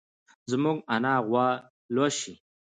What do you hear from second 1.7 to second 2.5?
لوسي.